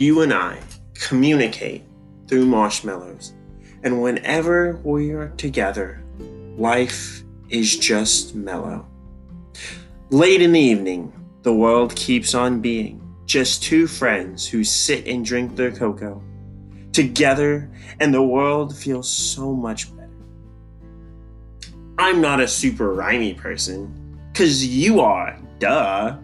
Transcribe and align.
You 0.00 0.22
and 0.22 0.32
I 0.32 0.58
communicate 0.94 1.84
through 2.26 2.46
marshmallows, 2.46 3.34
and 3.82 4.00
whenever 4.00 4.80
we 4.82 5.10
are 5.10 5.28
together, 5.36 6.02
life 6.56 7.22
is 7.50 7.76
just 7.76 8.34
mellow. 8.34 8.88
Late 10.08 10.40
in 10.40 10.52
the 10.52 10.58
evening, 10.58 11.12
the 11.42 11.52
world 11.52 11.94
keeps 11.96 12.34
on 12.34 12.62
being 12.62 12.98
just 13.26 13.62
two 13.62 13.86
friends 13.86 14.48
who 14.48 14.64
sit 14.64 15.06
and 15.06 15.22
drink 15.22 15.54
their 15.54 15.70
cocoa 15.70 16.22
together, 16.92 17.70
and 18.00 18.14
the 18.14 18.22
world 18.22 18.74
feels 18.74 19.06
so 19.06 19.54
much 19.54 19.94
better. 19.94 20.08
I'm 21.98 22.22
not 22.22 22.40
a 22.40 22.48
super 22.48 22.94
rhymy 22.94 23.34
person, 23.36 24.18
cause 24.32 24.64
you 24.64 25.00
are, 25.00 25.38
duh, 25.58 26.16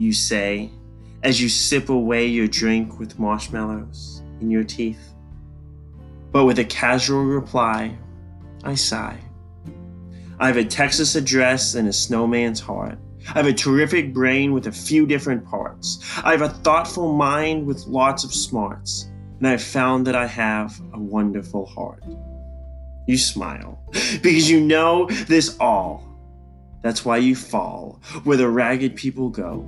you 0.00 0.12
say 0.12 0.72
as 1.24 1.40
you 1.40 1.48
sip 1.48 1.88
away 1.88 2.26
your 2.26 2.46
drink 2.46 2.98
with 2.98 3.18
marshmallows 3.18 4.22
in 4.40 4.50
your 4.50 4.62
teeth. 4.62 5.14
But 6.30 6.44
with 6.44 6.58
a 6.58 6.64
casual 6.64 7.24
reply, 7.24 7.96
I 8.62 8.74
sigh. 8.74 9.18
I 10.38 10.48
have 10.48 10.58
a 10.58 10.64
Texas 10.64 11.14
address 11.14 11.74
and 11.74 11.88
a 11.88 11.92
snowman's 11.92 12.60
heart. 12.60 12.98
I 13.28 13.38
have 13.38 13.46
a 13.46 13.54
terrific 13.54 14.12
brain 14.12 14.52
with 14.52 14.66
a 14.66 14.72
few 14.72 15.06
different 15.06 15.46
parts. 15.46 15.98
I 16.22 16.32
have 16.32 16.42
a 16.42 16.50
thoughtful 16.50 17.14
mind 17.14 17.66
with 17.66 17.86
lots 17.86 18.22
of 18.24 18.34
smarts. 18.34 19.08
And 19.38 19.48
I've 19.48 19.62
found 19.62 20.06
that 20.06 20.14
I 20.14 20.26
have 20.26 20.78
a 20.92 20.98
wonderful 20.98 21.64
heart. 21.64 22.04
You 23.06 23.16
smile 23.16 23.82
because 24.22 24.50
you 24.50 24.60
know 24.60 25.06
this 25.26 25.56
all. 25.58 26.04
That's 26.82 27.02
why 27.02 27.16
you 27.16 27.34
fall 27.34 28.00
where 28.24 28.36
the 28.36 28.48
ragged 28.48 28.94
people 28.94 29.30
go. 29.30 29.66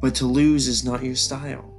But 0.00 0.14
to 0.16 0.26
lose 0.26 0.68
is 0.68 0.84
not 0.84 1.02
your 1.02 1.14
style. 1.14 1.72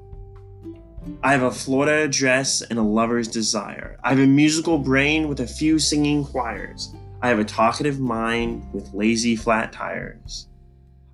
I 1.23 1.31
have 1.31 1.43
a 1.43 1.51
Florida 1.51 2.03
address 2.03 2.61
and 2.61 2.77
a 2.77 2.83
lover's 2.83 3.27
desire. 3.27 3.97
I 4.03 4.09
have 4.09 4.19
a 4.19 4.27
musical 4.27 4.77
brain 4.77 5.27
with 5.27 5.39
a 5.39 5.47
few 5.47 5.79
singing 5.79 6.25
choirs. 6.25 6.93
I 7.21 7.29
have 7.29 7.39
a 7.39 7.45
talkative 7.45 7.99
mind 7.99 8.67
with 8.73 8.93
lazy 8.93 9.35
flat 9.35 9.71
tires. 9.71 10.47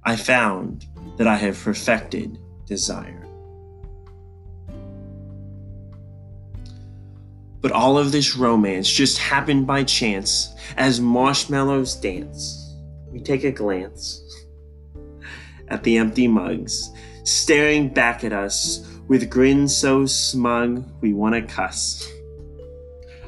I 0.04 0.16
found 0.16 0.86
that 1.18 1.28
I 1.28 1.36
have 1.36 1.58
perfected 1.58 2.40
desire. 2.66 3.20
But 7.62 7.72
all 7.72 7.98
of 7.98 8.12
this 8.12 8.36
romance 8.36 8.90
just 8.90 9.18
happened 9.18 9.66
by 9.66 9.84
chance 9.86 10.54
as 10.76 11.00
marshmallows 11.00 11.96
dance. 11.96 12.76
We 13.10 13.22
take 13.22 13.46
a 13.46 13.52
glance 13.52 14.22
at 15.74 15.84
the 15.84 15.98
empty 15.98 16.28
mugs, 16.28 16.92
staring 17.24 17.90
back 17.90 18.24
at 18.24 18.32
us 18.32 18.88
with 19.08 19.30
grins 19.30 19.76
so 19.76 20.06
smug 20.06 20.88
we 21.02 21.14
want 21.14 21.34
to 21.34 21.42
cuss. 21.42 22.08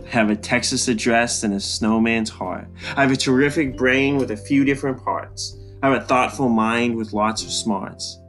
I 0.06 0.10
have 0.10 0.30
a 0.30 0.36
Texas 0.36 0.88
address 0.88 1.44
and 1.44 1.56
a 1.56 1.60
snowman's 1.60 2.30
heart. 2.30 2.68
I 2.96 3.02
have 3.02 3.12
a 3.12 3.18
terrific 3.18 3.76
brain 3.76 4.18
with 4.18 4.30
a 4.30 4.38
few 4.38 4.64
different 4.64 5.04
parts. 5.04 5.58
I 5.82 5.90
have 5.90 6.04
a 6.04 6.06
thoughtful 6.06 6.50
mind 6.50 6.96
with 6.96 7.14
lots 7.14 7.44
of 7.44 7.52
smarts. 7.52 8.20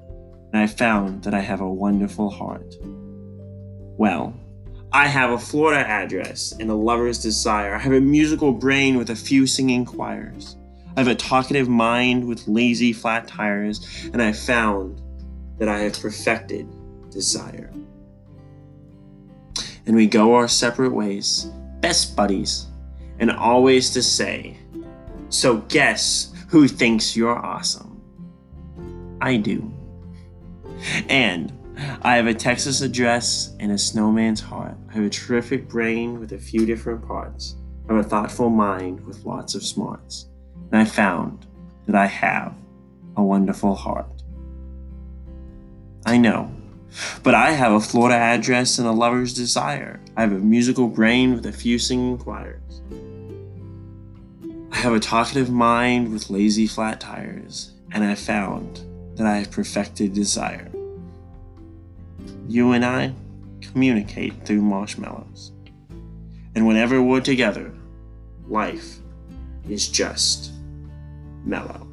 And 0.52 0.62
I 0.62 0.66
found 0.66 1.22
that 1.24 1.34
I 1.34 1.40
have 1.40 1.60
a 1.60 1.70
wonderful 1.70 2.30
heart. 2.30 2.74
Well, 3.98 4.34
I 4.92 5.08
have 5.08 5.30
a 5.30 5.38
Florida 5.38 5.86
address 5.86 6.54
and 6.58 6.70
a 6.70 6.74
lover's 6.74 7.22
desire. 7.22 7.74
I 7.74 7.78
have 7.78 7.92
a 7.92 8.00
musical 8.00 8.52
brain 8.52 8.96
with 8.96 9.10
a 9.10 9.16
few 9.16 9.46
singing 9.46 9.84
choirs. 9.84 10.56
I 10.96 11.00
have 11.00 11.08
a 11.08 11.14
talkative 11.14 11.68
mind 11.68 12.26
with 12.26 12.48
lazy 12.48 12.94
flat 12.94 13.28
tires, 13.28 14.08
and 14.14 14.22
I 14.22 14.32
found 14.32 15.02
that 15.58 15.68
I 15.68 15.80
have 15.80 16.00
perfected 16.00 16.66
desire. 17.10 17.70
And 19.84 19.94
we 19.94 20.06
go 20.06 20.34
our 20.34 20.48
separate 20.48 20.92
ways, 20.92 21.50
best 21.80 22.16
buddies, 22.16 22.66
and 23.18 23.30
always 23.30 23.90
to 23.90 24.02
say, 24.02 24.56
So 25.28 25.58
guess 25.68 26.32
who 26.48 26.66
thinks 26.66 27.14
you're 27.14 27.44
awesome? 27.44 28.02
I 29.20 29.36
do. 29.36 29.70
And 31.10 31.52
I 32.00 32.16
have 32.16 32.26
a 32.26 32.34
Texas 32.34 32.80
address 32.80 33.54
and 33.60 33.70
a 33.70 33.78
snowman's 33.78 34.40
heart. 34.40 34.76
I 34.88 34.94
have 34.94 35.04
a 35.04 35.10
terrific 35.10 35.68
brain 35.68 36.20
with 36.20 36.32
a 36.32 36.38
few 36.38 36.64
different 36.64 37.06
parts. 37.06 37.56
I 37.88 37.94
have 37.94 38.06
a 38.06 38.08
thoughtful 38.08 38.48
mind 38.48 39.06
with 39.06 39.24
lots 39.24 39.54
of 39.54 39.62
smarts. 39.62 40.30
And 40.70 40.80
I 40.80 40.84
found 40.84 41.46
that 41.86 41.94
I 41.94 42.06
have 42.06 42.54
a 43.16 43.22
wonderful 43.22 43.74
heart. 43.74 44.06
I 46.04 46.18
know, 46.18 46.52
but 47.22 47.34
I 47.34 47.52
have 47.52 47.72
a 47.72 47.80
Florida 47.80 48.16
address 48.16 48.78
and 48.78 48.86
a 48.86 48.92
lover's 48.92 49.34
desire. 49.34 50.00
I 50.16 50.22
have 50.22 50.32
a 50.32 50.38
musical 50.38 50.88
brain 50.88 51.34
with 51.34 51.46
a 51.46 51.52
few 51.52 51.78
singing 51.78 52.18
choirs. 52.18 52.82
I 54.72 54.76
have 54.76 54.92
a 54.92 55.00
talkative 55.00 55.50
mind 55.50 56.12
with 56.12 56.30
lazy 56.30 56.66
flat 56.66 57.00
tires, 57.00 57.72
and 57.92 58.04
I 58.04 58.14
found 58.14 58.82
that 59.16 59.26
I 59.26 59.38
have 59.38 59.50
perfected 59.50 60.12
desire. 60.12 60.70
You 62.48 62.72
and 62.72 62.84
I 62.84 63.12
communicate 63.60 64.44
through 64.44 64.62
marshmallows. 64.62 65.52
And 66.54 66.66
whenever 66.66 67.02
we're 67.02 67.20
together, 67.20 67.72
life 68.48 68.98
is 69.68 69.88
just 69.88 70.52
mellow. 71.46 71.85